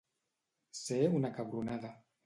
Ser 0.79 0.99
una 1.21 1.33
cabronada. 1.39 1.97